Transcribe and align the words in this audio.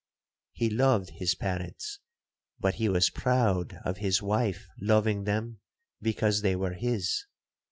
He 0.53 0.67
loved 0.67 1.11
his 1.11 1.35
parents, 1.35 1.99
but 2.59 2.73
he 2.81 2.89
was 2.89 3.11
proud 3.11 3.75
of 3.85 3.97
his 3.97 4.19
wife 4.19 4.67
loving 4.79 5.25
them 5.25 5.59
because 6.01 6.41
they 6.41 6.55
were 6.55 6.73
his. 6.73 7.27